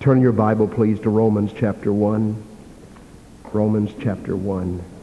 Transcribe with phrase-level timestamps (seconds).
[0.00, 2.42] Turn your Bible, please, to Romans chapter 1.
[3.52, 4.95] Romans chapter 1.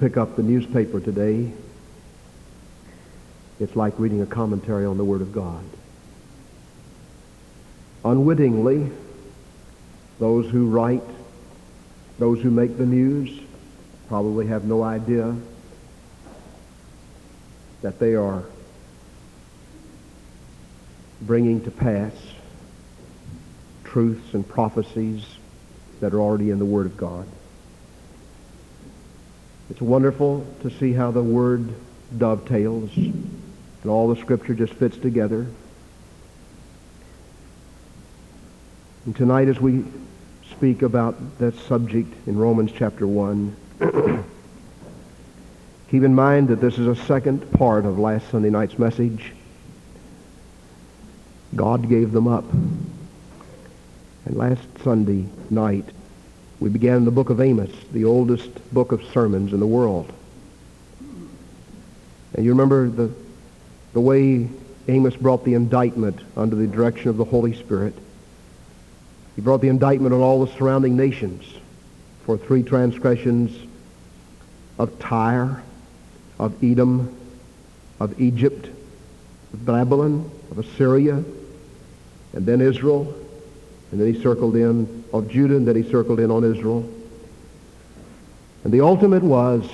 [0.00, 1.52] Pick up the newspaper today,
[3.60, 5.62] it's like reading a commentary on the Word of God.
[8.02, 8.90] Unwittingly,
[10.18, 11.02] those who write,
[12.18, 13.42] those who make the news,
[14.08, 15.36] probably have no idea
[17.82, 18.44] that they are
[21.20, 22.12] bringing to pass
[23.84, 25.26] truths and prophecies
[26.00, 27.26] that are already in the Word of God.
[29.70, 31.72] It's wonderful to see how the Word
[32.18, 35.46] dovetails and all the Scripture just fits together.
[39.06, 39.84] And tonight as we
[40.50, 43.56] speak about that subject in Romans chapter 1,
[45.88, 49.32] keep in mind that this is a second part of last Sunday night's message.
[51.54, 52.44] God gave them up.
[54.24, 55.86] And last Sunday night,
[56.60, 60.12] we began the book of Amos, the oldest book of sermons in the world.
[62.34, 63.10] And you remember the,
[63.94, 64.46] the way
[64.86, 67.94] Amos brought the indictment under the direction of the Holy Spirit.
[69.36, 71.44] He brought the indictment on all the surrounding nations
[72.26, 73.66] for three transgressions
[74.78, 75.62] of Tyre,
[76.38, 77.16] of Edom,
[77.98, 78.68] of Egypt,
[79.52, 81.24] of Babylon, of Assyria,
[82.34, 83.14] and then Israel,
[83.90, 86.88] and then he circled in of Judah, and then he circled in on Israel.
[88.64, 89.68] And the ultimate was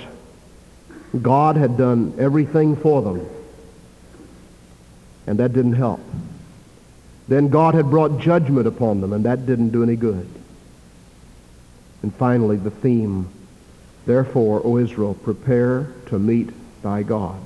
[1.21, 3.27] God had done everything for them,
[5.25, 6.01] and that didn't help.
[7.27, 10.27] Then God had brought judgment upon them, and that didn't do any good.
[12.03, 13.27] And finally, the theme,
[14.05, 16.49] therefore, O Israel, prepare to meet
[16.81, 17.41] thy God.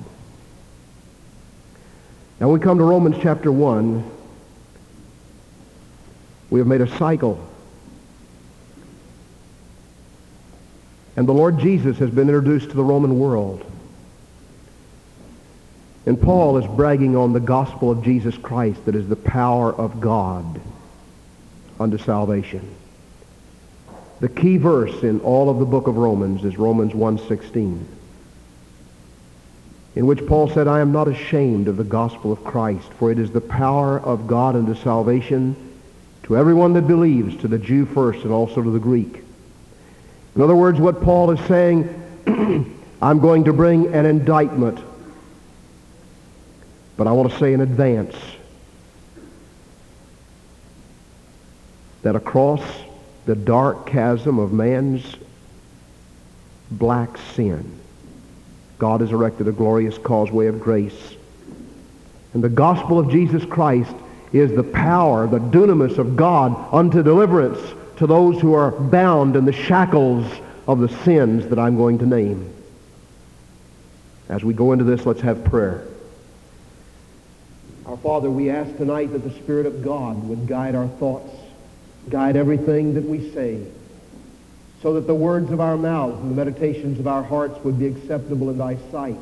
[2.38, 4.04] Now we come to Romans chapter 1.
[6.50, 7.51] We have made a cycle.
[11.16, 13.64] And the Lord Jesus has been introduced to the Roman world.
[16.06, 20.00] And Paul is bragging on the gospel of Jesus Christ that is the power of
[20.00, 20.60] God
[21.78, 22.74] unto salvation.
[24.20, 27.84] The key verse in all of the book of Romans is Romans 1.16,
[29.96, 33.18] in which Paul said, I am not ashamed of the gospel of Christ, for it
[33.18, 35.56] is the power of God unto salvation
[36.24, 39.24] to everyone that believes, to the Jew first and also to the Greek.
[40.34, 41.88] In other words, what Paul is saying,
[43.02, 44.78] I'm going to bring an indictment,
[46.96, 48.16] but I want to say in advance
[52.02, 52.62] that across
[53.26, 55.16] the dark chasm of man's
[56.70, 57.78] black sin,
[58.78, 61.14] God has erected a glorious causeway of grace.
[62.32, 63.94] And the gospel of Jesus Christ
[64.32, 67.60] is the power, the dunamis of God unto deliverance
[67.96, 70.26] to those who are bound in the shackles
[70.66, 72.52] of the sins that I'm going to name.
[74.28, 75.86] As we go into this, let's have prayer.
[77.86, 81.34] Our Father, we ask tonight that the Spirit of God would guide our thoughts,
[82.08, 83.64] guide everything that we say,
[84.80, 87.86] so that the words of our mouths and the meditations of our hearts would be
[87.86, 89.18] acceptable in thy sight.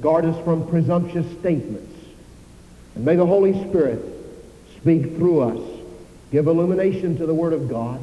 [0.00, 1.94] Guard us from presumptuous statements
[2.94, 4.00] and may the Holy Spirit
[4.76, 5.73] speak through us,
[6.34, 8.00] give illumination to the Word of God.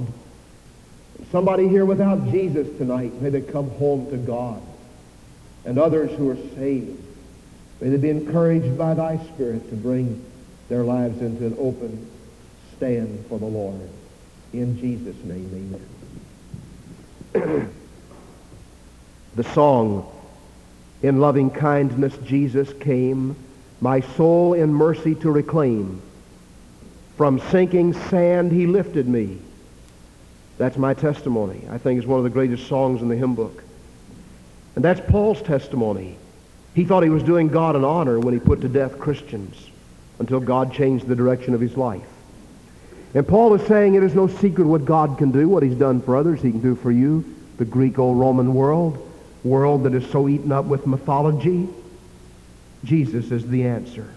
[1.34, 4.62] Somebody here without Jesus tonight, may they come home to God.
[5.66, 6.97] And others who are saved,
[7.81, 10.24] may they be encouraged by thy Spirit to bring
[10.69, 12.09] their lives into an open
[12.78, 13.81] stand for the Lord.
[14.53, 15.84] In Jesus' name,
[17.36, 17.74] amen.
[19.36, 20.10] the song,
[21.04, 23.36] In Loving Kindness Jesus Came,
[23.81, 26.01] my soul in mercy to reclaim.
[27.21, 29.38] From sinking sand he lifted me.
[30.57, 31.68] That's my testimony.
[31.69, 33.63] I think it's one of the greatest songs in the hymn book.
[34.75, 36.18] And that's Paul's testimony.
[36.73, 39.69] He thought he was doing God an honor when he put to death Christians
[40.18, 42.07] until God changed the direction of his life.
[43.13, 46.01] And Paul is saying it is no secret what God can do, what he's done
[46.01, 47.23] for others, he can do for you.
[47.59, 48.97] The Greek Greco-Roman world,
[49.44, 51.69] world that is so eaten up with mythology,
[52.83, 54.12] Jesus is the answer.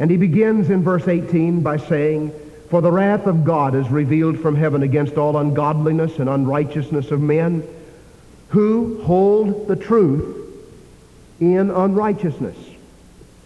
[0.00, 2.32] And he begins in verse 18 by saying,
[2.70, 7.20] For the wrath of God is revealed from heaven against all ungodliness and unrighteousness of
[7.20, 7.62] men
[8.48, 10.38] who hold the truth
[11.38, 12.56] in unrighteousness.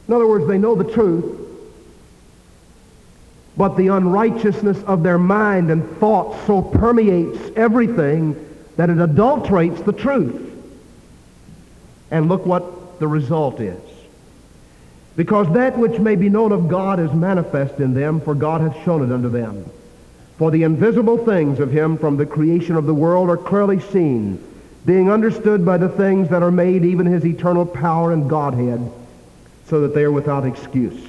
[0.06, 1.40] In other words, they know the truth,
[3.56, 8.36] but the unrighteousness of their mind and thoughts so permeates everything
[8.76, 10.52] that it adulterates the truth.
[12.12, 13.93] And look what the result is.
[15.16, 18.84] Because that which may be known of God is manifest in them, for God hath
[18.84, 19.64] shown it unto them.
[20.38, 24.42] For the invisible things of him from the creation of the world are clearly seen,
[24.84, 28.90] being understood by the things that are made, even his eternal power and Godhead,
[29.66, 31.00] so that they are without excuse.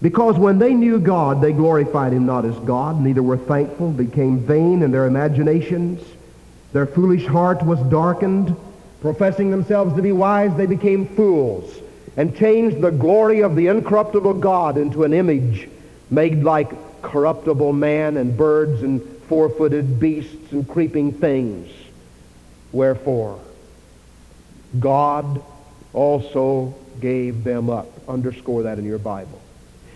[0.00, 4.38] Because when they knew God, they glorified him not as God, neither were thankful, became
[4.38, 6.02] vain in their imaginations.
[6.72, 8.56] Their foolish heart was darkened.
[9.00, 11.80] Professing themselves to be wise, they became fools
[12.18, 15.68] and changed the glory of the incorruptible God into an image
[16.10, 21.70] made like corruptible man and birds and four-footed beasts and creeping things.
[22.72, 23.38] Wherefore,
[24.80, 25.40] God
[25.92, 27.86] also gave them up.
[28.08, 29.40] Underscore that in your Bible.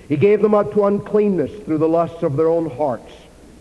[0.08, 3.12] He gave them up to uncleanness through the lusts of their own hearts,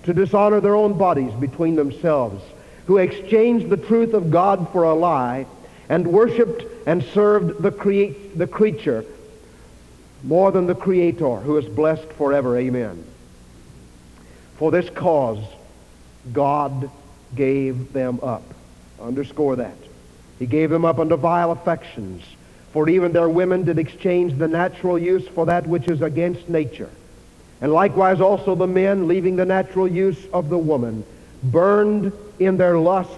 [0.03, 2.43] to dishonor their own bodies between themselves,
[2.85, 5.47] who exchanged the truth of God for a lie,
[5.91, 9.03] and worshipped and served the, crea- the creature
[10.23, 12.57] more than the Creator, who is blessed forever.
[12.57, 13.03] Amen.
[14.55, 15.43] For this cause,
[16.31, 16.89] God
[17.35, 18.43] gave them up.
[19.01, 19.75] Underscore that.
[20.39, 22.23] He gave them up unto vile affections
[22.71, 26.89] for even their women did exchange the natural use for that which is against nature.
[27.59, 31.03] And likewise also the men, leaving the natural use of the woman,
[31.43, 33.17] burned in their lusts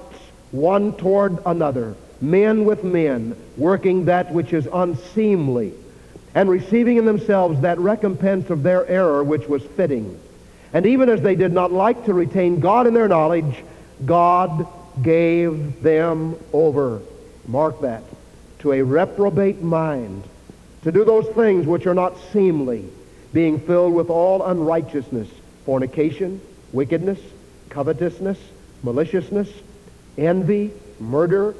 [0.49, 5.73] one toward another, men with men, working that which is unseemly,
[6.33, 10.19] and receiving in themselves that recompense of their error which was fitting.
[10.71, 13.63] And even as they did not like to retain God in their knowledge,
[14.05, 14.65] God
[15.01, 17.01] gave them over.
[17.47, 18.03] Mark that
[18.63, 20.23] to a reprobate mind,
[20.83, 22.85] to do those things which are not seemly,
[23.33, 25.27] being filled with all unrighteousness,
[25.65, 26.39] fornication,
[26.71, 27.19] wickedness,
[27.67, 28.39] covetousness,
[28.81, 29.49] maliciousness,
[30.17, 31.53] envy, murder,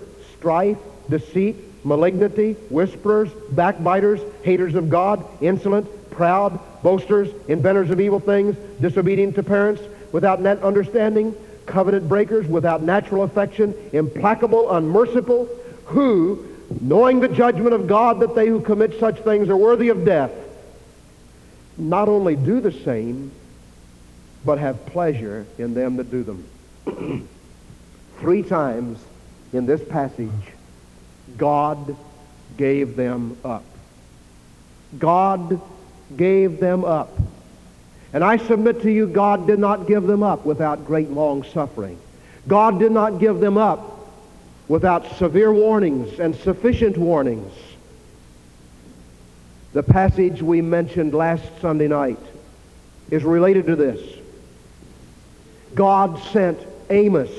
[0.44, 0.78] strife,
[1.10, 1.56] deceit,
[1.86, 9.44] malignity, whisperers, backbiters, haters of God, insolent, proud, boasters, inventors of evil things, disobedient to
[9.44, 9.81] parents,
[10.12, 11.34] without net understanding,
[11.66, 15.48] covenant breakers, without natural affection, implacable, unmerciful,
[15.86, 16.46] who
[16.81, 20.31] knowing the judgment of God that they who commit such things are worthy of death,
[21.78, 23.31] not only do the same,
[24.44, 26.46] but have pleasure in them that do them.
[28.19, 29.00] Three times
[29.53, 30.29] in this passage,
[31.38, 31.95] God
[32.57, 33.63] gave them up.
[35.00, 35.61] God
[36.15, 37.11] gave them up.
[38.13, 42.00] And I submit to you, God did not give them up without great long suffering.
[42.47, 44.09] God did not give them up
[44.67, 47.53] without severe warnings and sufficient warnings.
[49.73, 52.19] The passage we mentioned last Sunday night
[53.09, 54.00] is related to this.
[55.73, 56.59] God sent
[56.91, 57.31] Amos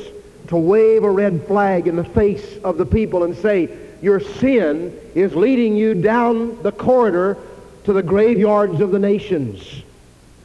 [0.48, 3.68] to wave a red flag in the face of the people and say,
[4.04, 7.38] your sin is leading you down the corridor
[7.84, 9.82] to the graveyards of the nations.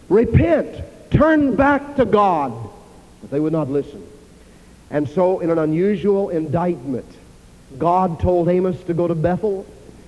[0.08, 0.82] Repent.
[1.12, 2.54] Turn back to God.
[3.20, 4.06] But they would not listen.
[4.90, 7.06] And so, in an unusual indictment,
[7.78, 9.66] God told Amos to go to Bethel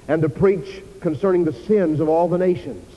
[0.08, 2.88] and to preach concerning the sins of all the nations.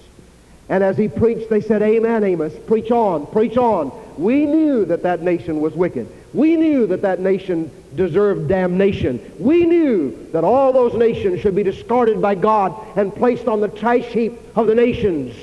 [0.69, 2.55] And as he preached, they said, Amen, Amos.
[2.69, 3.91] Preach on, preach on.
[4.17, 6.09] We knew that that nation was wicked.
[6.35, 9.33] We knew that that nation deserved damnation.
[9.39, 13.69] We knew that all those nations should be discarded by God and placed on the
[13.69, 15.37] trash heap of the nations.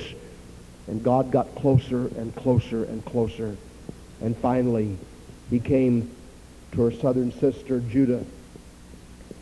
[0.86, 3.56] And God got closer and closer and closer.
[4.20, 4.98] And finally,
[5.48, 6.10] he came
[6.72, 8.22] to her southern sister Judah.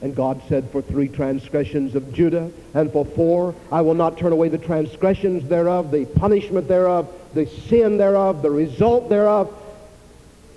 [0.02, 4.32] And God said, For three transgressions of Judah, and for four, I will not turn
[4.32, 9.54] away the transgressions thereof, the punishment thereof, the sin thereof, the result thereof.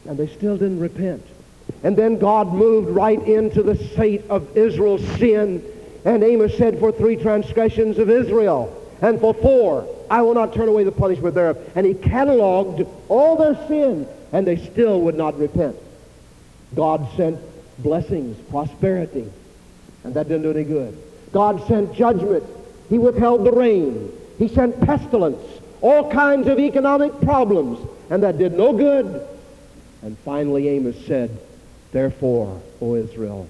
[0.08, 1.26] And they still didn't repent.
[1.84, 5.64] And then God moved right into the state of Israel's sin.
[6.06, 10.70] And Amos said, For three transgressions of Israel, and for four, I will not turn
[10.70, 11.58] away the punishment thereof.
[11.76, 15.76] And he cataloged all their sin, and they still would not repent.
[16.76, 17.40] God sent
[17.80, 19.30] blessings, prosperity,
[20.04, 20.98] and that didn't do any good.
[21.32, 22.44] God sent judgment.
[22.90, 24.12] He withheld the rain.
[24.38, 25.42] He sent pestilence,
[25.82, 27.80] all kinds of economic problems,
[28.10, 29.28] and that did no good.
[30.04, 31.40] And finally Amos said,
[31.94, 33.48] Therefore, O Israel,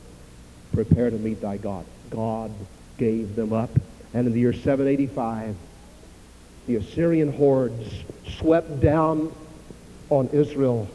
[0.71, 1.83] prepare to meet thy God.
[2.11, 2.51] God
[2.97, 3.71] gave them up.
[4.13, 5.55] And in the year 785,
[6.67, 8.03] the Assyrian hordes
[8.37, 9.33] swept down
[10.11, 10.87] on Israel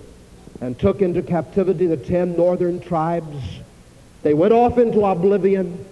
[0.61, 3.37] and took into captivity the ten northern tribes.
[4.23, 5.85] They went off into oblivion,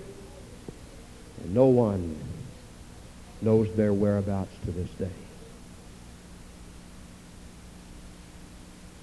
[1.42, 2.16] and no one
[3.42, 5.10] knows their whereabouts to this day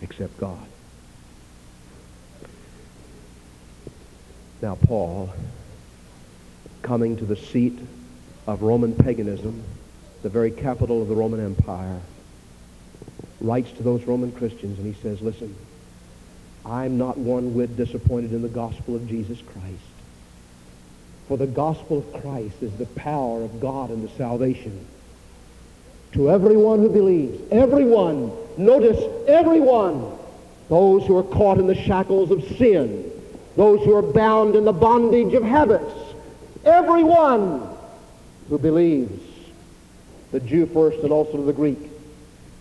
[0.04, 0.68] except God.
[4.62, 5.34] Now, Paul,
[6.84, 7.80] coming to the seat
[8.46, 9.64] of Roman paganism,
[10.22, 12.00] the very capital of the Roman Empire,
[13.42, 15.56] writes to those Roman Christians and he says, listen,
[16.66, 19.84] I'm not one whit disappointed in the gospel of Jesus Christ.
[21.28, 24.86] For the gospel of Christ is the power of God and the salvation
[26.14, 27.42] to everyone who believes.
[27.52, 28.32] Everyone.
[28.58, 30.12] Notice, everyone.
[30.70, 33.12] Those who are caught in the shackles of sin.
[33.56, 35.94] Those who are bound in the bondage of habits.
[36.64, 37.68] Everyone
[38.50, 39.22] who believes.
[40.32, 41.80] The Jew first and also the Greek.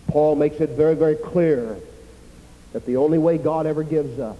[0.07, 1.77] Paul makes it very, very clear
[2.73, 4.37] that the only way God ever gives up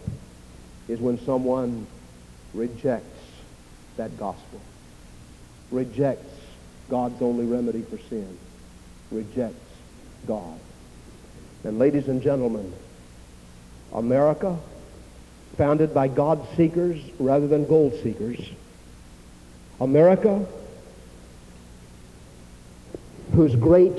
[0.88, 1.88] is when someone
[2.54, 3.08] rejects
[3.98, 4.60] that gospel,
[5.72, 6.36] rejects
[6.90, 8.38] God's only remedy for sin,
[9.14, 9.60] rejects
[10.28, 10.60] God.
[11.64, 12.74] And ladies and gentlemen,
[13.94, 14.58] America,
[15.58, 18.40] founded by God seekers rather than gold seekers,
[19.80, 20.46] America,
[23.34, 23.94] whose great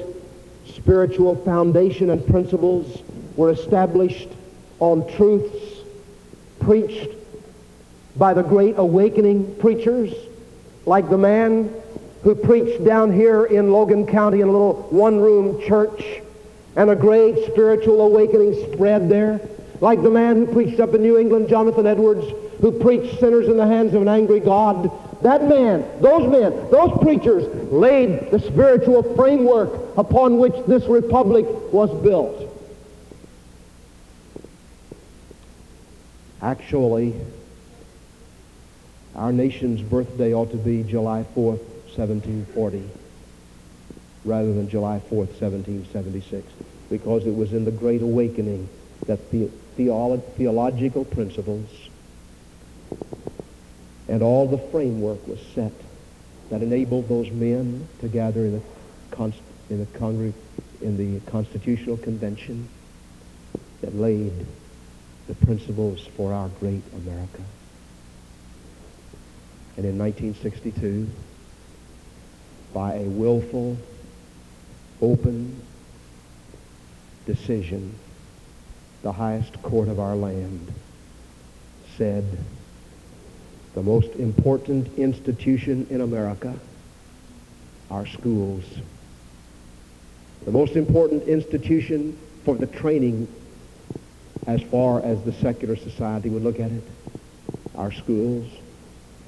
[0.66, 3.02] spiritual foundation and principles
[3.36, 4.28] were established
[4.80, 5.80] on truths
[6.60, 7.10] preached
[8.16, 10.12] by the great awakening preachers,
[10.86, 11.72] like the man
[12.24, 16.22] who preached down here in Logan County in a little one-room church,
[16.74, 19.40] and a great spiritual awakening spread there,
[19.80, 22.26] like the man who preached up in New England, Jonathan Edwards,
[22.60, 24.90] who preached sinners in the hands of an angry God,
[25.22, 31.90] that man, those men, those preachers laid the spiritual framework upon which this republic was
[32.02, 32.50] built.
[36.40, 37.14] Actually,
[39.14, 42.90] our nation's birthday ought to be July 4th, 1740,
[44.24, 46.52] rather than July 4th, 1776,
[46.90, 48.68] because it was in the Great Awakening
[49.06, 51.68] that the theolo- theological principles
[54.08, 55.72] and all the framework was set
[56.50, 59.32] that enabled those men to gather in the,
[59.70, 60.32] in the,
[60.82, 62.68] in the Constitutional Convention
[63.80, 64.46] that laid
[65.26, 67.42] the principles for our great America.
[69.76, 71.08] And in 1962,
[72.74, 73.78] by a willful,
[75.00, 75.62] open
[77.24, 77.94] decision,
[79.02, 80.74] the highest court of our land
[81.96, 82.24] said
[83.74, 86.54] the most important institution in America,
[87.90, 88.64] our schools.
[90.44, 93.28] The most important institution for the training
[94.46, 96.84] as far as the secular society would look at it.
[97.76, 98.50] Our schools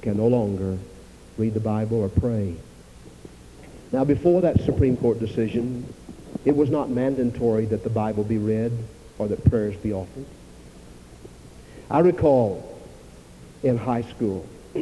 [0.01, 0.77] can no longer
[1.37, 2.55] read the Bible or pray.
[3.91, 5.85] Now, before that Supreme Court decision,
[6.45, 8.71] it was not mandatory that the Bible be read
[9.17, 10.25] or that prayers be offered.
[11.89, 12.77] I recall
[13.63, 14.45] in high school.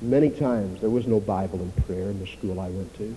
[0.00, 3.14] Many times there was no Bible and prayer in the school I went to.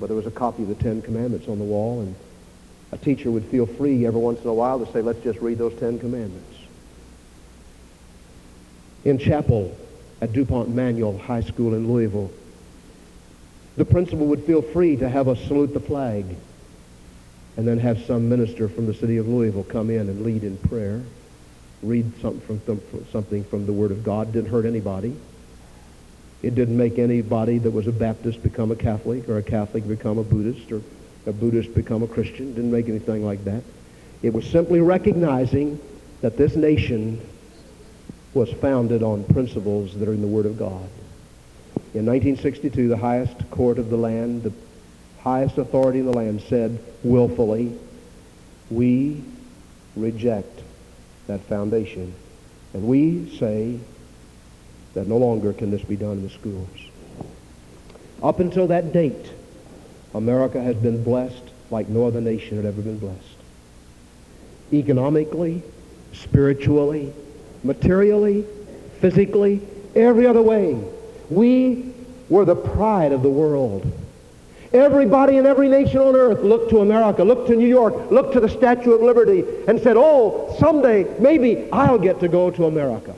[0.00, 2.14] But there was a copy of the Ten Commandments on the wall, and
[2.92, 5.58] a teacher would feel free every once in a while to say, let's just read
[5.58, 6.58] those Ten Commandments.
[9.04, 9.76] In chapel
[10.20, 12.30] at DuPont Manual High School in Louisville,
[13.76, 16.24] the principal would feel free to have us salute the flag
[17.56, 20.56] and then have some minister from the city of Louisville come in and lead in
[20.58, 21.02] prayer
[21.84, 24.32] read something from, something from the Word of God.
[24.32, 25.14] Didn't hurt anybody.
[26.42, 30.18] It didn't make anybody that was a Baptist become a Catholic or a Catholic become
[30.18, 30.82] a Buddhist or
[31.26, 32.54] a Buddhist become a Christian.
[32.54, 33.62] Didn't make anything like that.
[34.22, 35.78] It was simply recognizing
[36.20, 37.20] that this nation
[38.32, 40.88] was founded on principles that are in the Word of God.
[41.94, 44.52] In 1962, the highest court of the land, the
[45.20, 47.78] highest authority in the land said willfully,
[48.68, 49.22] we
[49.94, 50.62] reject
[51.28, 52.12] that foundation.
[52.72, 53.78] And we say
[54.94, 56.68] that no longer can this be done in the schools.
[58.24, 59.30] Up until that date,
[60.14, 63.36] America has been blessed like no other nation had ever been blessed.
[64.72, 65.62] Economically,
[66.12, 67.12] spiritually,
[67.62, 68.44] materially,
[69.00, 69.60] physically,
[69.94, 70.76] every other way.
[71.30, 71.92] We
[72.28, 73.90] were the pride of the world.
[74.72, 78.40] Everybody in every nation on earth looked to America, looked to New York, looked to
[78.40, 83.14] the Statue of Liberty, and said, oh, someday, maybe I'll get to go to America.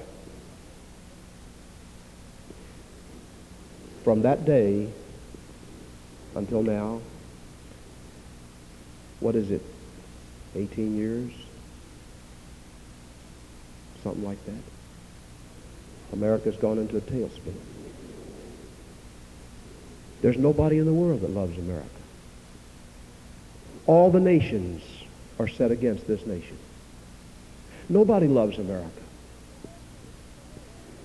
[4.05, 4.89] From that day,
[6.37, 7.01] until now.
[9.21, 9.63] What is it?
[10.55, 11.33] 18 years?
[14.03, 14.63] Something like that.
[16.13, 17.55] America's gone into a tailspin.
[20.23, 21.89] There's nobody in the world that loves America.
[23.87, 24.83] All the nations
[25.39, 26.57] are set against this nation.
[27.89, 28.91] Nobody loves America.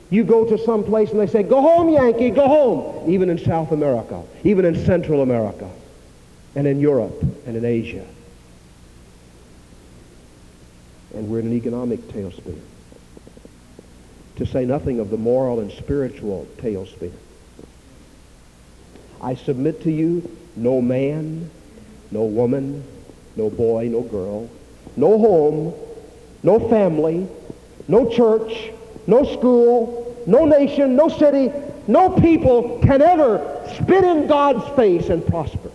[0.10, 3.10] You go to some place and they say, go home, Yankee, go home.
[3.10, 5.70] Even in South America, even in Central America,
[6.56, 8.06] and in Europe, and in Asia.
[11.14, 12.60] And we're in an economic tailspin.
[14.38, 17.14] To say nothing of the moral and spiritual tailspin.
[19.22, 21.50] I submit to you, no man,
[22.10, 22.84] no woman,
[23.36, 24.50] no boy, no girl,
[24.98, 25.74] no home,
[26.44, 27.28] no family,
[27.88, 28.72] no church,
[29.06, 31.52] no school, no nation, no city,
[31.88, 35.72] no people can ever spit in God's face and prosper.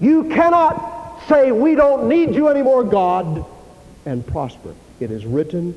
[0.00, 3.44] You cannot say, we don't need you anymore, God,
[4.06, 4.74] and prosper.
[4.98, 5.74] It is written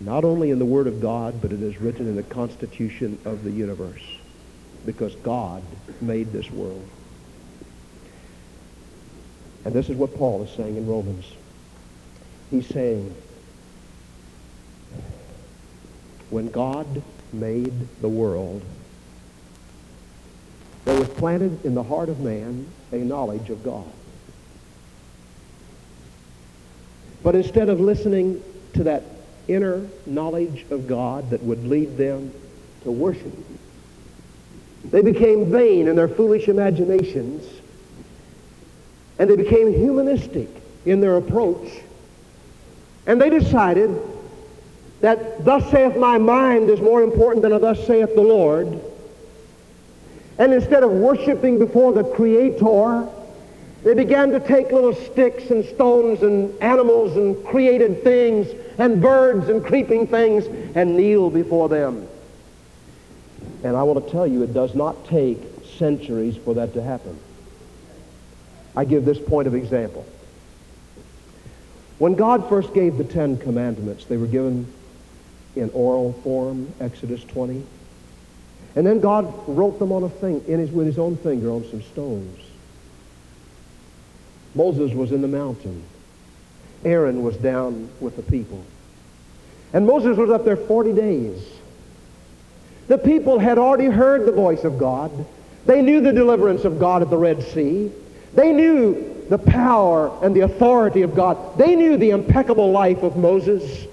[0.00, 3.44] not only in the Word of God, but it is written in the Constitution of
[3.44, 4.17] the universe
[4.84, 5.62] because God
[6.00, 6.86] made this world.
[9.64, 11.26] And this is what Paul is saying in Romans.
[12.50, 13.14] He's saying,
[16.30, 18.62] when God made the world,
[20.84, 23.92] there was planted in the heart of man a knowledge of God.
[27.22, 28.42] But instead of listening
[28.74, 29.02] to that
[29.48, 32.32] inner knowledge of God that would lead them
[32.84, 33.34] to worship,
[34.90, 37.44] they became vain in their foolish imaginations,
[39.18, 40.48] and they became humanistic
[40.86, 41.68] in their approach,
[43.06, 43.94] and they decided
[45.00, 48.80] that thus saith my mind is more important than a thus saith the Lord.
[50.38, 53.08] And instead of worshiping before the Creator,
[53.84, 59.48] they began to take little sticks and stones and animals and created things and birds
[59.48, 62.08] and creeping things and kneel before them.
[63.64, 65.38] And I want to tell you, it does not take
[65.76, 67.18] centuries for that to happen.
[68.76, 70.06] I give this point of example.
[71.98, 74.72] When God first gave the Ten Commandments, they were given
[75.56, 77.64] in oral form, Exodus 20.
[78.76, 81.68] And then God wrote them on a thing, in his, with his own finger on
[81.68, 82.38] some stones.
[84.54, 85.82] Moses was in the mountain.
[86.84, 88.64] Aaron was down with the people.
[89.72, 91.57] And Moses was up there 40 days.
[92.88, 95.12] The people had already heard the voice of God.
[95.66, 97.92] They knew the deliverance of God at the Red Sea.
[98.34, 101.58] They knew the power and the authority of God.
[101.58, 103.86] They knew the impeccable life of Moses.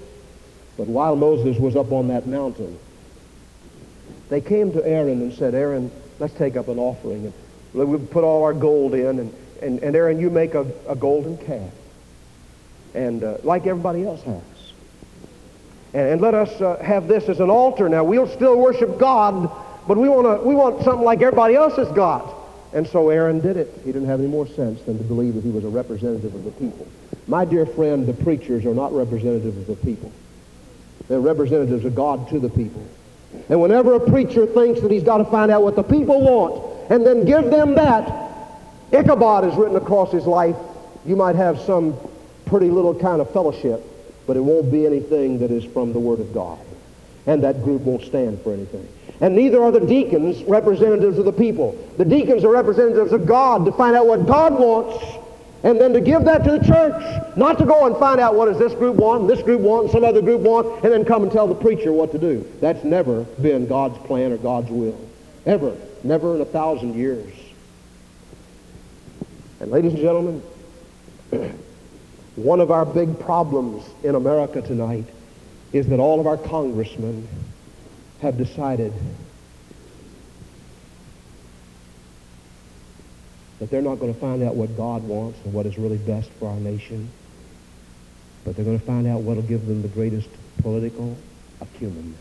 [0.78, 2.78] But while Moses was up on that mountain,
[4.30, 7.32] they came to Aaron and said, Aaron, let's take up an offering.
[7.74, 10.96] And we put all our gold in, and, and, and Aaron, you make a, a
[10.96, 11.70] golden calf.
[12.94, 14.42] And uh, like everybody else has.
[15.94, 17.88] And, and let us uh, have this as an altar.
[17.88, 19.50] Now, we'll still worship God,
[19.86, 22.34] but we, wanna, we want something like everybody else has got.
[22.72, 23.72] And so Aaron did it.
[23.84, 26.44] He didn't have any more sense than to believe that he was a representative of
[26.44, 26.86] the people.
[27.26, 30.12] My dear friend, the preachers are not representatives of the people.
[31.08, 32.86] They're representatives of God to the people.
[33.48, 36.90] And whenever a preacher thinks that he's got to find out what the people want
[36.90, 38.26] and then give them that,
[38.92, 40.56] Ichabod is written across his life.
[41.04, 41.96] You might have some
[42.44, 43.84] pretty little kind of fellowship,
[44.26, 46.58] but it won't be anything that is from the Word of God.
[47.26, 48.88] And that group won't stand for anything.
[49.20, 51.76] And neither are the deacons representatives of the people.
[51.96, 55.04] The deacons are representatives of God to find out what God wants
[55.62, 58.46] and then to give that to the church, not to go and find out what
[58.46, 61.32] does this group want, this group want, some other group want, and then come and
[61.32, 62.46] tell the preacher what to do.
[62.60, 65.00] That's never been God's plan or God's will.
[65.44, 65.76] Ever.
[66.04, 67.32] Never in a thousand years.
[69.58, 70.42] And ladies and gentlemen,
[72.36, 75.06] one of our big problems in America tonight
[75.72, 77.26] is that all of our congressmen
[78.20, 78.92] have decided
[83.58, 86.30] that they're not going to find out what God wants and what is really best
[86.38, 87.10] for our nation,
[88.44, 90.28] but they're going to find out what will give them the greatest
[90.60, 91.16] political
[91.62, 92.14] acumen.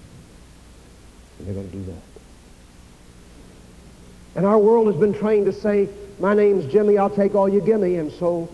[1.37, 2.01] And they're going to do that.
[4.35, 7.59] And our world has been trained to say, my name's Jimmy, I'll take all you
[7.59, 7.97] give me.
[7.97, 8.49] And so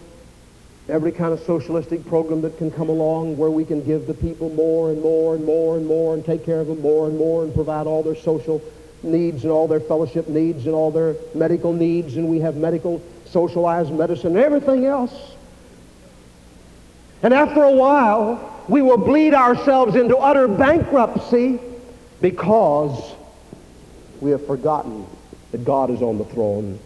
[0.90, 4.50] every kind of socialistic program that can come along where we can give the people
[4.50, 7.44] more and more and more and more and take care of them more and more
[7.44, 8.62] and provide all their social
[9.04, 13.02] needs and all their fellowship needs and all their medical needs, and we have medical
[13.26, 15.34] socialized medicine and everything else.
[17.24, 21.60] And after a while, we will bleed ourselves into utter bankruptcy
[22.20, 23.16] because
[24.20, 25.06] we have forgotten
[25.52, 26.80] that God is on the throne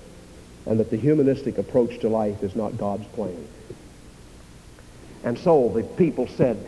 [0.66, 3.48] and that the humanistic approach to life is not God's plan.
[5.26, 6.66] And so the people said,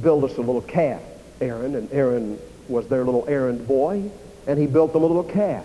[0.00, 1.02] build us a little calf,
[1.40, 1.74] Aaron.
[1.74, 2.38] And Aaron
[2.68, 4.10] was their little errand boy,
[4.46, 5.64] and he built them a little calf.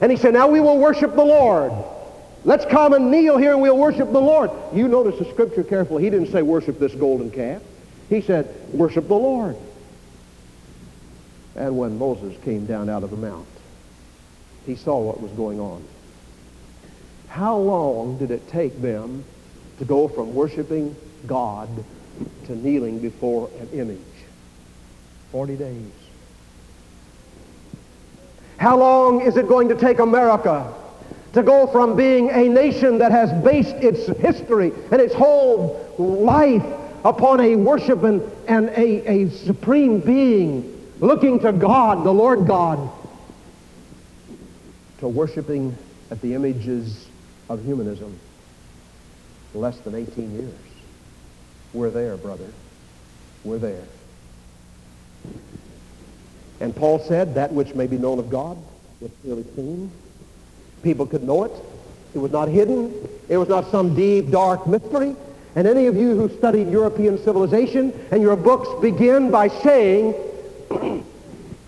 [0.00, 1.72] And he said, now we will worship the Lord.
[2.44, 4.50] Let's come and kneel here and we'll worship the Lord.
[4.72, 6.04] You notice the scripture carefully.
[6.04, 7.60] He didn't say worship this golden calf.
[8.08, 9.56] He said worship the Lord.
[11.56, 13.48] And when Moses came down out of the mount,
[14.64, 15.82] he saw what was going on.
[17.28, 19.24] How long did it take them
[19.78, 20.94] to go from worshiping
[21.26, 21.68] God
[22.46, 23.98] to kneeling before an image?
[25.32, 25.92] Forty days.
[28.58, 30.72] How long is it going to take America
[31.34, 36.64] to go from being a nation that has based its history and its whole life
[37.04, 42.90] upon a worship and, and a, a supreme being looking to God, the Lord God,
[45.00, 45.76] to worshiping
[46.10, 47.06] at the images
[47.50, 48.18] of humanism
[49.54, 50.65] less than 18 years.
[51.76, 52.46] We're there, brother.
[53.44, 53.84] We're there.
[56.58, 58.56] And Paul said, that which may be known of God
[58.98, 59.90] was clearly seen.
[60.82, 61.52] People could know it.
[62.14, 62.94] It was not hidden.
[63.28, 65.14] It was not some deep, dark mystery.
[65.54, 70.14] And any of you who studied European civilization and your books begin by saying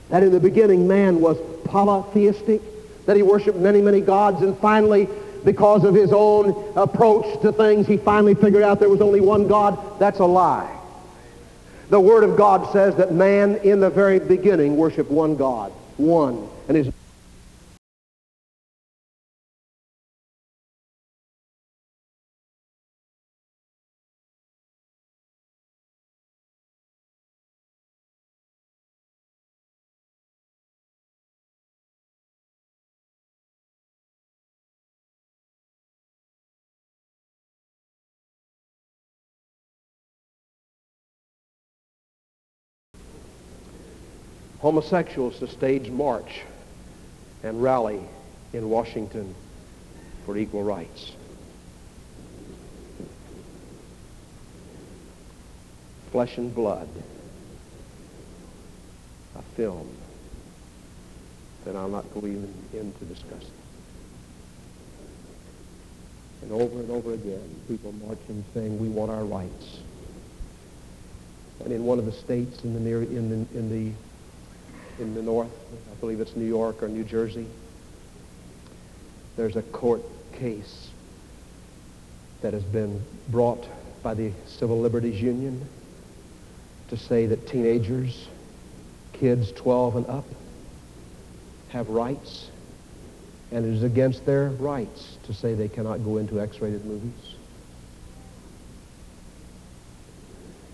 [0.09, 2.63] that in the beginning man was polytheistic,
[3.05, 5.07] that he worshiped many, many gods, and finally,
[5.45, 9.49] because of his own approach to things, he finally figured out there was only one
[9.49, 9.99] God.
[9.99, 10.75] That's a lie.
[11.91, 16.49] The Word of God says that man in the very beginning worshiped one God, one,
[16.69, 16.93] and his
[44.69, 46.43] homosexuals to stage march
[47.43, 48.03] and rally
[48.53, 49.35] in Washington
[50.27, 51.13] for equal rights.
[56.13, 56.87] Flesh and Blood,
[59.37, 59.89] a film
[61.65, 63.49] that I'll not go even into discussing.
[66.43, 69.79] And over and over again, people marching saying, we want our rights.
[71.65, 73.93] And in one of the states in the, near, in the, in the
[75.01, 75.51] in the north.
[75.91, 77.47] I believe it's New York or New Jersey.
[79.37, 80.91] There's a court case
[82.43, 83.67] that has been brought
[84.03, 85.67] by the Civil Liberties Union
[86.89, 88.29] to say that teenagers,
[89.13, 90.25] kids 12 and up,
[91.69, 92.51] have rights,
[93.53, 97.35] and it is against their rights to say they cannot go into X-rated movies.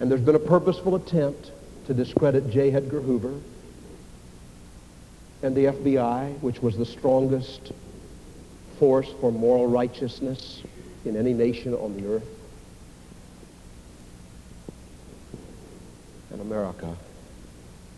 [0.01, 1.51] And there's been a purposeful attempt
[1.87, 2.73] to discredit J.
[2.73, 3.41] Edgar Hoover
[5.45, 7.71] and the FBI, which was the strongest
[8.79, 10.63] force for moral righteousness
[11.05, 12.27] in any nation on the earth.
[16.31, 16.97] And America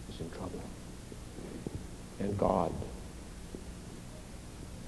[0.09, 0.61] is in trouble.
[2.19, 2.73] And God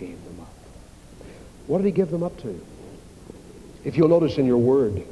[0.00, 1.28] gave them up.
[1.68, 2.60] What did he give them up to?
[3.84, 5.04] If you'll notice in your word,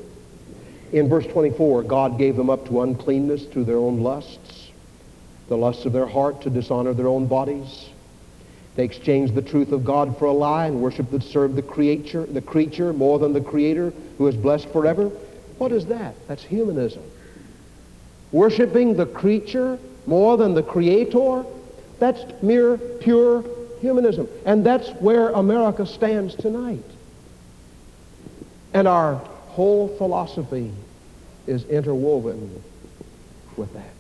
[0.90, 4.55] in verse 24, God gave them up to uncleanness through their own lusts
[5.48, 7.88] the lusts of their heart to dishonor their own bodies.
[8.74, 12.26] They exchanged the truth of God for a lie and worshiped and served the creature,
[12.26, 15.10] the creature more than the creator who is blessed forever.
[15.58, 16.14] What is that?
[16.28, 17.02] That's humanism.
[18.32, 21.44] Worshipping the creature more than the creator,
[21.98, 23.44] that's mere pure
[23.80, 24.28] humanism.
[24.44, 26.84] And that's where America stands tonight.
[28.74, 30.70] And our whole philosophy
[31.46, 32.62] is interwoven
[33.56, 33.95] with that.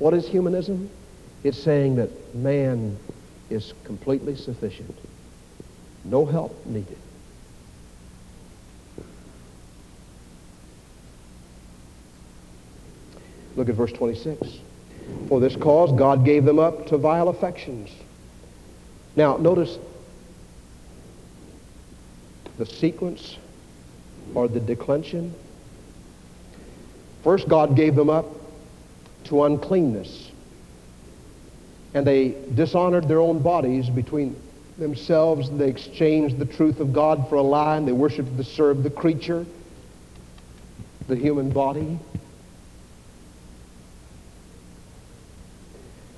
[0.00, 0.88] What is humanism?
[1.44, 2.98] It's saying that man
[3.50, 4.96] is completely sufficient.
[6.04, 6.96] No help needed.
[13.56, 14.40] Look at verse 26.
[15.28, 17.90] For this cause God gave them up to vile affections.
[19.16, 19.78] Now, notice
[22.56, 23.36] the sequence
[24.34, 25.34] or the declension.
[27.22, 28.39] First, God gave them up
[29.24, 30.30] to uncleanness.
[31.94, 34.36] And they dishonored their own bodies between
[34.78, 38.82] themselves, they exchanged the truth of God for a lie, and they worshiped the served
[38.82, 39.44] the creature,
[41.06, 41.98] the human body.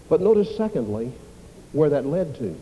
[0.09, 1.13] But notice, secondly,
[1.73, 2.57] where that led to.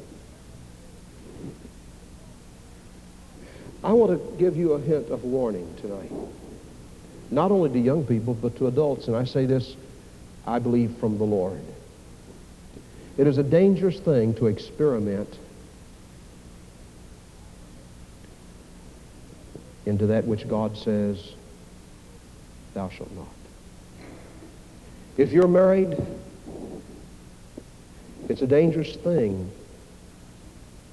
[3.83, 6.13] I want to give you a hint of warning tonight,
[7.31, 9.09] not only to young people, but to adults.
[9.09, 9.75] And I say this
[10.51, 11.63] I believe, from the Lord.
[13.17, 15.39] It is a dangerous thing to experiment
[19.87, 21.35] into that which God says,
[22.75, 23.29] thou shalt not.
[25.17, 25.97] If you're married,
[28.29, 29.53] it's a dangerous thing,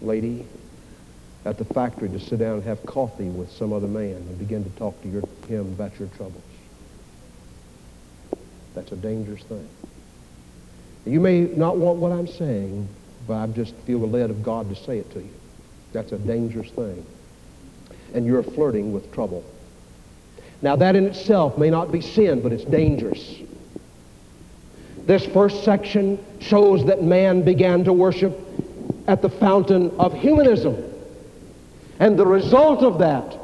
[0.03, 0.45] lady,
[1.45, 4.63] at the factory to sit down and have coffee with some other man and begin
[4.63, 6.43] to talk to your, him about your troubles.
[8.77, 9.67] That's a dangerous thing.
[11.03, 12.87] You may not want what I'm saying,
[13.27, 15.33] but I just feel the led of God to say it to you.
[15.93, 17.03] That's a dangerous thing.
[18.13, 19.43] And you're flirting with trouble.
[20.61, 23.37] Now that in itself may not be sin, but it's dangerous.
[25.07, 28.39] This first section shows that man began to worship
[29.07, 30.77] at the fountain of humanism.
[31.99, 33.39] And the result of that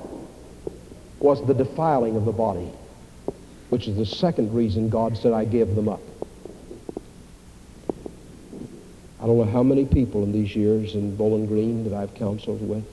[1.20, 2.70] was the defiling of the body,
[3.74, 6.04] which is the second reason God said, I give them up.
[9.20, 12.62] I don't know how many people in these years in Bowling Green that I've counseled
[12.62, 12.86] with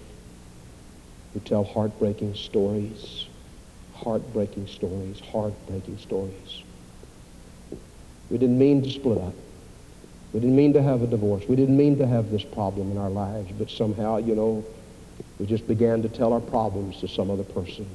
[1.34, 3.26] who tell heartbreaking stories,
[3.92, 6.62] heartbreaking stories, heartbreaking stories.
[8.30, 9.34] We didn't mean to split up.
[10.32, 11.44] We didn't mean to have a divorce.
[11.46, 14.64] We didn't mean to have this problem in our lives, but somehow, you know,
[15.38, 17.86] we just began to tell our problems to some other person.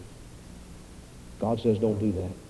[1.40, 2.45] God says don't do that.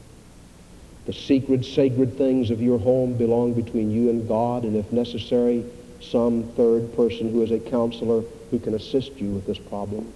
[1.06, 5.63] The secret, sacred things of your home belong between you and God, and if necessary,
[6.02, 10.12] some third person who is a counselor who can assist you with this problem,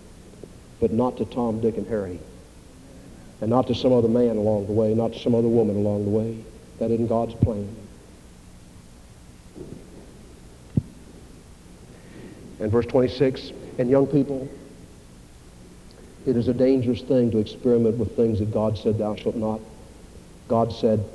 [0.79, 2.19] but not to Tom, Dick, and Harry,
[3.41, 6.05] and not to some other man along the way, not to some other woman along
[6.05, 6.37] the way.
[6.79, 7.75] That isn't God's plan.
[12.59, 14.49] And verse 26, and young people,
[16.25, 19.61] it is a dangerous thing to experiment with things that God said thou shalt not.
[20.49, 21.05] God said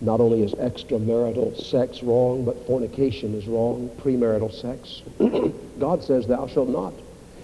[0.00, 5.02] not only is extramarital sex wrong, but fornication is wrong, premarital sex.
[5.80, 6.92] God says thou shalt not.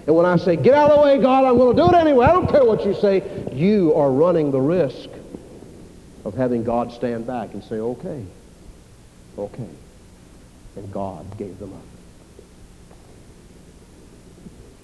[0.07, 1.95] And when I say, get out of the way, God, I'm going to do it
[1.95, 3.23] anyway, I don't care what you say,
[3.53, 5.09] you are running the risk
[6.25, 8.25] of having God stand back and say, okay,
[9.39, 9.69] okay.
[10.77, 11.83] And God gave them up.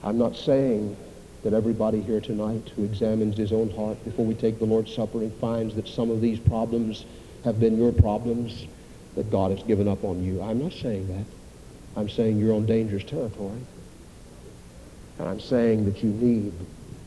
[0.02, 0.96] I'm not saying
[1.46, 5.18] that everybody here tonight who examines his own heart before we take the Lord's Supper
[5.18, 7.04] and finds that some of these problems
[7.44, 8.66] have been your problems,
[9.14, 10.42] that God has given up on you.
[10.42, 11.24] I'm not saying that.
[11.94, 13.60] I'm saying you're on dangerous territory.
[15.20, 16.52] And I'm saying that you need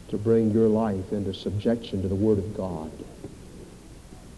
[0.07, 2.91] to bring your life into subjection to the Word of God.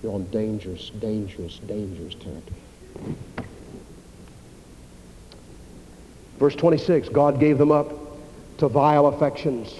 [0.01, 3.15] You're on dangerous, dangerous, dangerous territory.
[6.39, 7.93] Verse 26, God gave them up
[8.57, 9.79] to vile affections.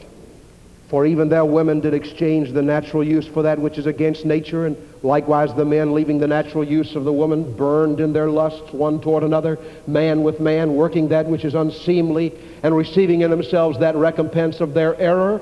[0.91, 4.65] For even their women did exchange the natural use for that which is against nature,
[4.65, 8.73] and likewise the men, leaving the natural use of the woman, burned in their lusts
[8.73, 13.79] one toward another, man with man, working that which is unseemly, and receiving in themselves
[13.79, 15.37] that recompense of their error,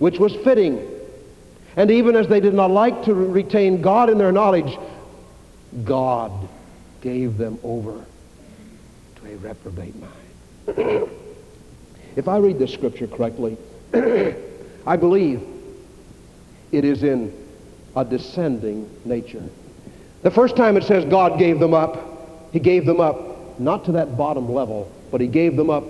[0.00, 0.84] which was fitting.
[1.76, 4.76] And even as they did not like to retain God in their knowledge,
[5.84, 6.32] God
[7.00, 11.08] gave them over to a reprobate mind.
[12.16, 13.56] if I read this scripture correctly,
[14.86, 15.42] I believe
[16.72, 17.32] it is in
[17.96, 19.42] a descending nature.
[20.22, 23.92] The first time it says God gave them up, he gave them up not to
[23.92, 25.84] that bottom level, but he gave them up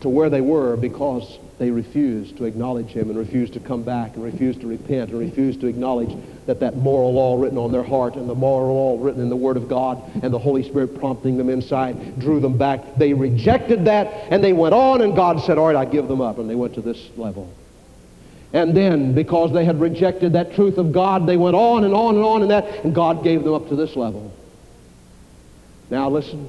[0.00, 4.14] to where they were because they refused to acknowledge him and refused to come back
[4.14, 7.82] and refused to repent and refused to acknowledge that that moral law written on their
[7.82, 10.98] heart and the moral law written in the Word of God and the Holy Spirit
[10.98, 12.96] prompting them inside drew them back.
[12.96, 16.20] They rejected that and they went on and God said, all right, I give them
[16.20, 16.38] up.
[16.38, 17.52] And they went to this level.
[18.52, 22.14] And then, because they had rejected that truth of God, they went on and on
[22.14, 24.34] and on in that, and God gave them up to this level.
[25.90, 26.48] Now listen,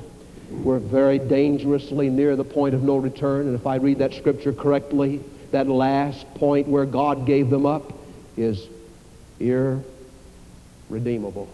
[0.50, 3.48] we're very dangerously near the point of no return.
[3.48, 7.94] And if I read that scripture correctly, that last point where God gave them up
[8.38, 8.68] is
[9.40, 11.50] irredeemable.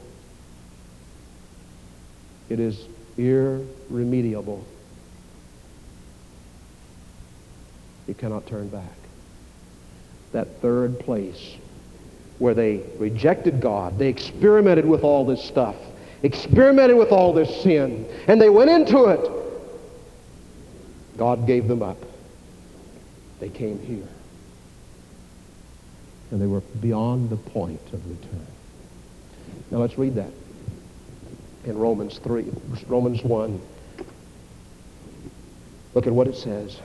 [2.49, 2.79] It is
[3.17, 4.63] irremediable.
[8.07, 9.04] You cannot turn back.
[10.35, 11.55] That third place
[12.39, 15.75] where they rejected God, they experimented with all this stuff
[16.25, 19.31] experimented with all this sin, and they went into it.
[21.17, 21.97] God gave them up.
[23.39, 24.07] They came here.
[26.31, 28.47] And they were beyond the point of return.
[29.69, 30.31] Now let's read that
[31.63, 32.51] in Romans 3,
[32.87, 33.61] Romans 1.
[35.93, 36.79] Look at what it says.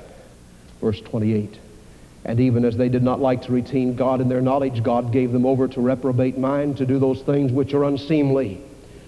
[0.80, 1.58] Verse 28.
[2.24, 5.32] And even as they did not like to retain God in their knowledge, God gave
[5.32, 8.60] them over to reprobate mind to do those things which are unseemly.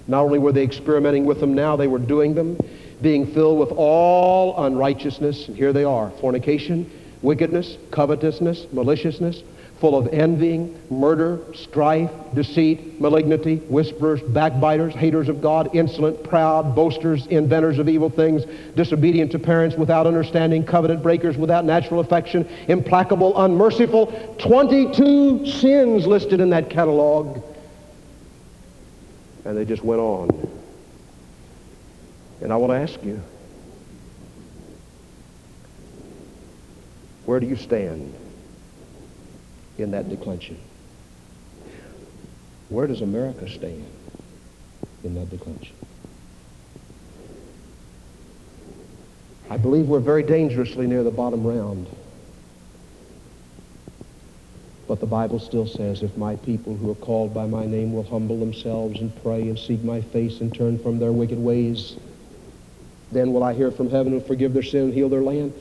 [0.06, 2.58] Not only were they experimenting with them now, they were doing them,
[3.00, 5.48] being filled with all unrighteousness.
[5.48, 9.42] And here they are fornication, wickedness, covetousness, maliciousness,
[9.82, 17.26] full of envying, murder, strife, deceit, malignity, whisperers, backbiters, haters of God, insolent, proud, boasters,
[17.26, 18.44] inventors of evil things,
[18.76, 24.06] disobedient to parents, without understanding, covenant breakers, without natural affection, implacable, unmerciful.
[24.38, 27.42] 22 sins listed in that catalog.
[29.44, 30.48] And they just went on.
[32.40, 33.20] And I want to ask you,
[37.26, 38.14] where do you stand?
[39.78, 40.58] In that declension.
[42.68, 43.86] Where does America stand
[45.04, 45.74] in that declension?
[49.50, 51.86] I believe we're very dangerously near the bottom round.
[54.88, 58.02] But the Bible still says, if my people who are called by my name will
[58.02, 61.96] humble themselves and pray and seek my face and turn from their wicked ways,
[63.10, 65.52] then will I hear from heaven and forgive their sin and heal their land.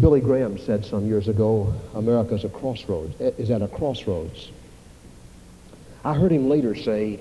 [0.00, 4.50] Billy Graham said some years ago, America's a crossroads, eh, is at a crossroads.
[6.04, 7.18] I heard him later say,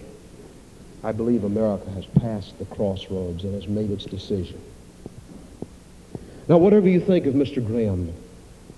[1.03, 4.59] I believe America has passed the crossroads and has made its decision.
[6.49, 7.65] Now, whatever you think of Mr.
[7.65, 8.13] Graham,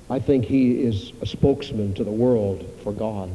[0.10, 3.30] I think he is a spokesman to the world for God.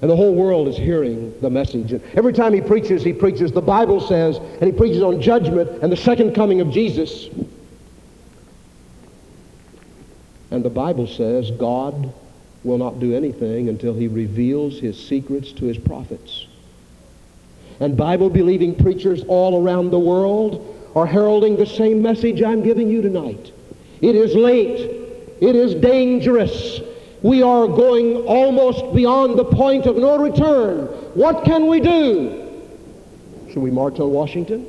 [0.00, 1.92] And the whole world is hearing the message.
[1.92, 5.82] And every time he preaches, he preaches, the Bible says, and he preaches on judgment
[5.82, 7.28] and the second coming of Jesus.
[10.50, 12.12] And the Bible says God
[12.64, 16.46] will not do anything until he reveals his secrets to his prophets.
[17.80, 23.02] And Bible-believing preachers all around the world are heralding the same message I'm giving you
[23.02, 23.52] tonight.
[24.00, 24.80] It is late.
[25.40, 26.80] It is dangerous.
[27.22, 30.86] We are going almost beyond the point of no return.
[31.14, 32.62] What can we do?
[33.50, 34.66] Should we march on Washington?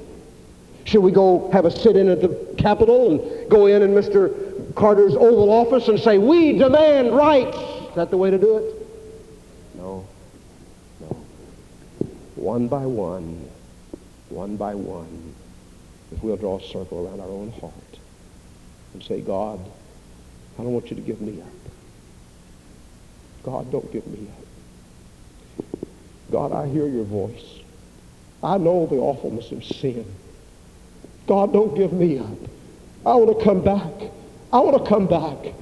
[0.86, 4.49] Should we go have a sit-in at the Capitol and go in and Mr.
[4.80, 7.58] Carter's Oval Office and say, we demand rights.
[7.58, 8.88] Is that the way to do it?
[9.76, 10.08] No.
[11.02, 11.08] No.
[12.36, 13.50] One by one,
[14.30, 15.36] one by one,
[16.14, 17.74] if we'll draw a circle around our own heart
[18.94, 19.60] and say, God,
[20.58, 21.48] I don't want you to give me up.
[23.44, 25.76] God, don't give me up.
[26.32, 27.60] God, I hear your voice.
[28.42, 30.06] I know the awfulness of sin.
[31.28, 32.38] God, don't give me up.
[33.06, 34.14] I want to come back.
[34.52, 35.54] I want to come back.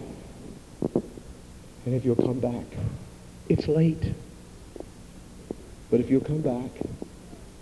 [1.85, 2.65] And if you'll come back,
[3.49, 4.13] it's late.
[5.89, 6.71] But if you'll come back,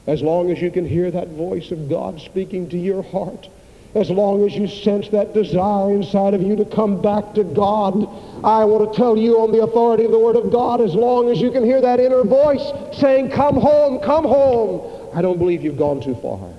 [0.07, 3.49] as long as you can hear that voice of God speaking to your heart,
[3.95, 8.03] as long as you sense that desire inside of you to come back to God,
[8.43, 11.31] I want to tell you on the authority of the Word of God, as long
[11.31, 15.63] as you can hear that inner voice saying, come home, come home, I don't believe
[15.63, 16.53] you've gone too far.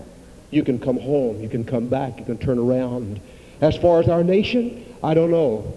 [0.50, 1.40] You can come home.
[1.42, 2.18] You can come back.
[2.18, 3.20] You can turn around.
[3.60, 5.74] As far as our nation, I don't know.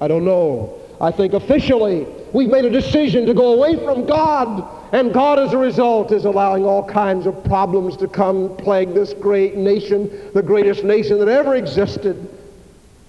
[0.00, 0.80] I don't know.
[1.00, 5.52] I think officially we've made a decision to go away from God, and God as
[5.52, 10.42] a result is allowing all kinds of problems to come plague this great nation, the
[10.42, 12.28] greatest nation that ever existed.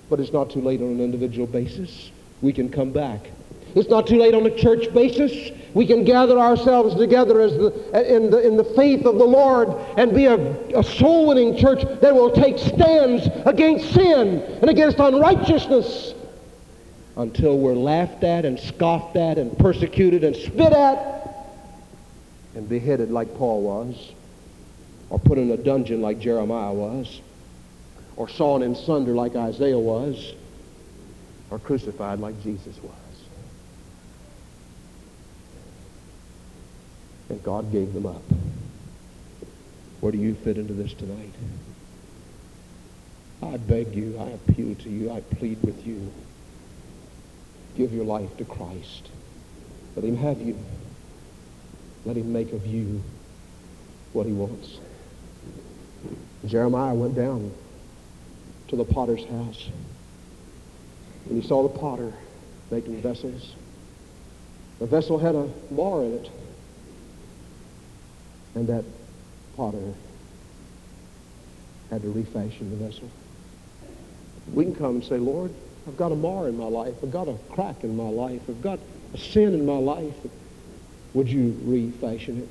[0.10, 2.12] But it's not too late on an individual basis.
[2.41, 3.30] We can come back.
[3.79, 5.51] It's not too late on a church basis.
[5.73, 9.69] We can gather ourselves together as the, in, the, in the faith of the Lord
[9.97, 10.35] and be a,
[10.77, 16.15] a soul-winning church that will take stands against sin and against unrighteousness
[17.17, 21.45] until we're laughed at and scoffed at and persecuted and spit at
[22.55, 24.11] and beheaded like Paul was
[25.09, 27.21] or put in a dungeon like Jeremiah was
[28.15, 30.33] or sawn in sunder like Isaiah was
[31.51, 33.06] or crucified like Jesus was.
[37.29, 38.21] And God gave them up.
[39.99, 41.33] Where do you fit into this tonight?
[43.41, 46.12] I beg you, I appeal to you, I plead with you.
[47.75, 49.10] Give your life to Christ.
[49.95, 50.58] Let him have you.
[52.06, 53.04] Let him make of you
[54.13, 54.79] what he wants.
[56.45, 57.52] Jeremiah went down
[58.69, 59.69] to the potter's house.
[61.29, 62.13] And he saw the potter
[62.71, 63.56] making vessels.
[64.79, 66.29] The vessel had a mar in it
[68.58, 68.83] and that
[69.55, 69.93] potter
[71.91, 73.10] had to refashion the vessel.
[74.51, 75.53] We can come and say, Lord,
[75.87, 76.95] I've got a mar in my life.
[77.03, 78.41] I've got a crack in my life.
[78.49, 78.79] I've got
[79.13, 80.15] a sin in my life.
[81.13, 82.49] Would you refashion it?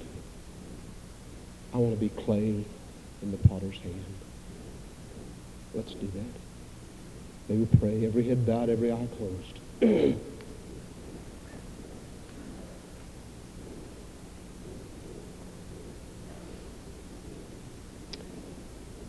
[1.74, 2.64] I want to be clay
[3.22, 4.04] in the potter's hand.
[5.74, 6.40] Let's do that.
[7.48, 10.20] May we pray, every head bowed, every eye closed.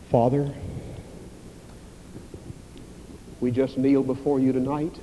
[0.10, 0.54] Father,
[3.42, 4.98] we just kneel before you tonight,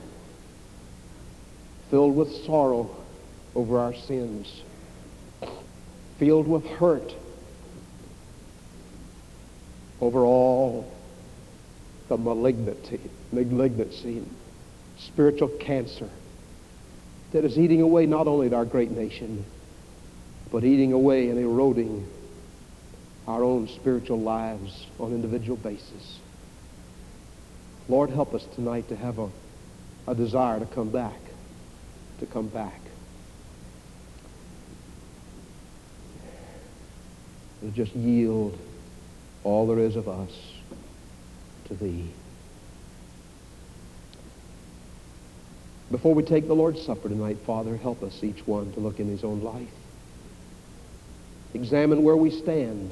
[1.90, 2.90] filled with sorrow
[3.55, 4.62] over our sins,
[6.18, 7.14] filled with hurt
[10.00, 10.90] over all
[12.09, 13.00] the malignity,
[13.30, 14.22] malignancy,
[14.98, 16.09] spiritual cancer
[17.32, 19.44] that is eating away not only at our great nation,
[20.50, 22.09] but eating away and eroding
[23.27, 26.18] our own spiritual lives on an individual basis.
[27.89, 29.29] Lord, help us tonight to have a,
[30.07, 31.18] a desire to come back,
[32.20, 32.81] to come back.
[37.62, 38.59] To just yield
[39.43, 40.33] all there is of us
[41.66, 42.11] to thee.
[45.91, 49.09] Before we take the Lord's Supper tonight, Father, help us each one to look in
[49.09, 49.68] his own life.
[51.55, 52.91] Examine where we stand.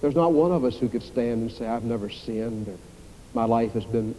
[0.00, 2.76] There's not one of us who could stand and say, I've never sinned, or
[3.34, 4.14] my life has been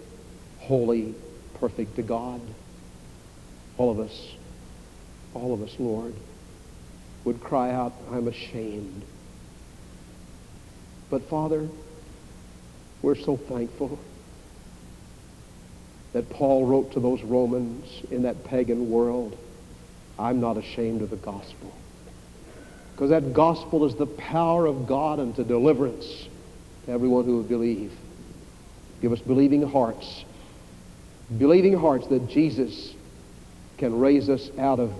[0.59, 1.13] holy,
[1.55, 2.41] perfect to God.
[3.77, 4.31] All of us,
[5.33, 6.13] all of us, Lord,
[7.23, 9.03] would cry out, I'm ashamed.
[11.09, 11.67] But Father,
[13.01, 13.99] we're so thankful
[16.13, 19.37] that Paul wrote to those Romans in that pagan world,
[20.17, 21.71] I'm not ashamed of the gospel.
[22.97, 26.27] Because that gospel is the power of God unto deliverance
[26.87, 27.91] to everyone who would believe.
[29.03, 30.25] Give us believing hearts.
[31.37, 32.95] Believing hearts that Jesus
[33.77, 34.91] can raise us out of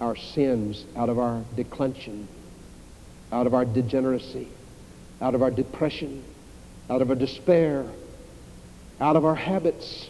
[0.00, 2.26] our sins, out of our declension,
[3.30, 4.48] out of our degeneracy,
[5.20, 6.24] out of our depression,
[6.88, 7.84] out of our despair,
[8.98, 10.08] out of our habits,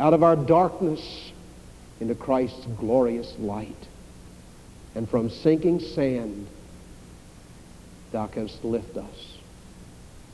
[0.00, 1.30] out of our darkness
[2.00, 3.86] into Christ's glorious light.
[4.96, 6.48] And from sinking sand
[8.12, 9.36] thou canst lift us.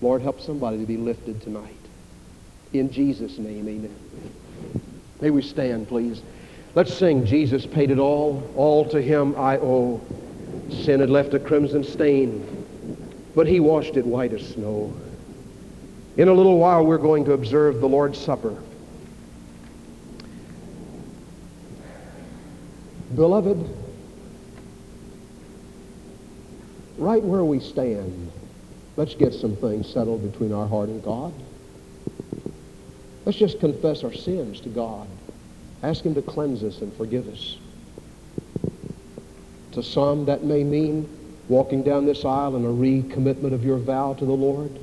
[0.01, 1.77] Lord, help somebody to be lifted tonight.
[2.73, 3.97] In Jesus' name, amen.
[5.21, 6.23] May we stand, please.
[6.75, 10.01] Let's sing, Jesus paid it all, all to him I owe.
[10.71, 12.67] Sin had left a crimson stain,
[13.35, 14.93] but he washed it white as snow.
[16.17, 18.57] In a little while, we're going to observe the Lord's Supper.
[23.15, 23.82] Beloved,
[27.03, 28.31] right where we stand,
[28.97, 31.35] let's get some things settled between our heart and God.
[33.25, 35.09] Let's just confess our sins to God.
[35.83, 37.59] Ask him to cleanse us and forgive us.
[39.73, 41.09] To some, that may mean
[41.49, 44.79] walking down this aisle in a recommitment of your vow to the Lord.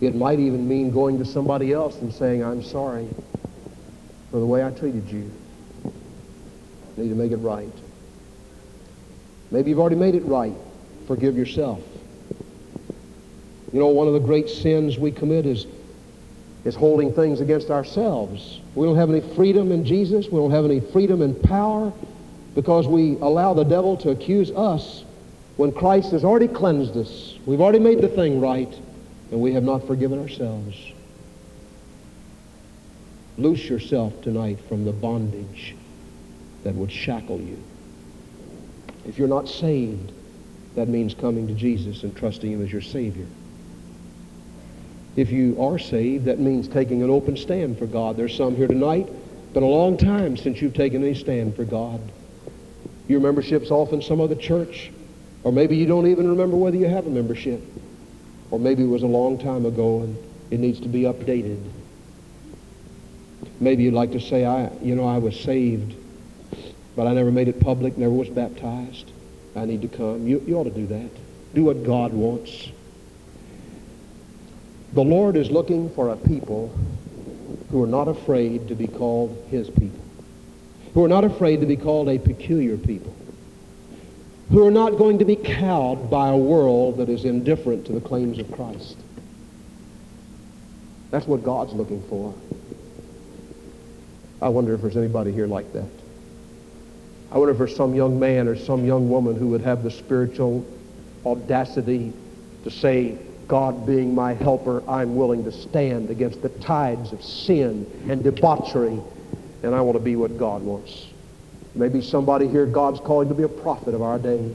[0.00, 3.08] It might even mean going to somebody else and saying, I'm sorry
[4.30, 5.30] for the way I treated you.
[5.84, 7.72] I need to make it right.
[9.50, 10.54] Maybe you've already made it right
[11.08, 11.80] forgive yourself.
[13.72, 15.66] You know, one of the great sins we commit is,
[16.64, 18.60] is holding things against ourselves.
[18.74, 20.26] We don't have any freedom in Jesus.
[20.26, 21.92] We don't have any freedom and power
[22.54, 25.04] because we allow the devil to accuse us
[25.56, 27.34] when Christ has already cleansed us.
[27.46, 28.72] We've already made the thing right,
[29.30, 30.76] and we have not forgiven ourselves.
[33.38, 35.74] Loose yourself tonight from the bondage
[36.64, 37.62] that would shackle you.
[39.06, 40.12] If you're not saved,
[40.78, 43.26] that means coming to Jesus and trusting him as your Savior.
[45.16, 48.16] If you are saved, that means taking an open stand for God.
[48.16, 49.08] There's some here tonight.
[49.54, 52.00] Been a long time since you've taken any stand for God.
[53.08, 54.92] Your membership's off in some other church.
[55.42, 57.60] Or maybe you don't even remember whether you have a membership.
[58.52, 60.16] Or maybe it was a long time ago and
[60.52, 61.60] it needs to be updated.
[63.58, 65.96] Maybe you'd like to say, I, you know, I was saved,
[66.94, 69.10] but I never made it public, never was baptized.
[69.58, 70.26] I need to come.
[70.26, 71.10] You, you ought to do that.
[71.54, 72.70] Do what God wants.
[74.92, 76.74] The Lord is looking for a people
[77.70, 80.00] who are not afraid to be called his people,
[80.94, 83.14] who are not afraid to be called a peculiar people,
[84.50, 88.00] who are not going to be cowed by a world that is indifferent to the
[88.00, 88.96] claims of Christ.
[91.10, 92.34] That's what God's looking for.
[94.40, 95.88] I wonder if there's anybody here like that.
[97.30, 99.90] I wonder if there's some young man or some young woman who would have the
[99.90, 100.66] spiritual
[101.26, 102.12] audacity
[102.64, 107.86] to say, God being my helper, I'm willing to stand against the tides of sin
[108.08, 109.00] and debauchery,
[109.62, 111.06] and I want to be what God wants.
[111.74, 114.54] Maybe somebody here God's calling to be a prophet of our day.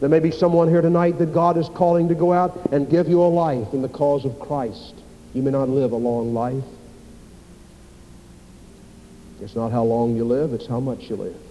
[0.00, 3.08] There may be someone here tonight that God is calling to go out and give
[3.08, 4.94] you a life in the cause of Christ.
[5.34, 6.64] You may not live a long life.
[9.40, 11.47] It's not how long you live, it's how much you live.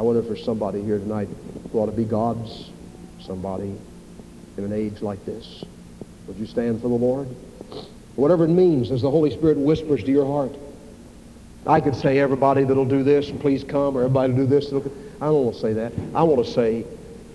[0.00, 1.28] I wonder if there's somebody here tonight
[1.70, 2.70] who ought to be God's
[3.20, 3.76] somebody
[4.56, 5.62] in an age like this.
[6.26, 7.28] Would you stand for the Lord?
[8.16, 10.56] Whatever it means as the Holy Spirit whispers to your heart.
[11.66, 14.70] I could say everybody that'll do this, please come, or everybody do this.
[14.70, 14.90] That'll...
[15.20, 15.92] I don't want to say that.
[16.14, 16.80] I want to say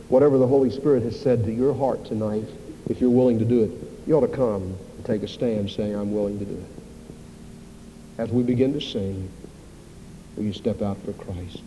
[0.09, 2.47] whatever the Holy Spirit has said to your heart tonight,
[2.89, 5.93] if you're willing to do it, you ought to come and take a stand saying,
[5.93, 8.21] I'm willing to do it.
[8.21, 9.29] As we begin to sing,
[10.35, 11.61] will you step out for Christ?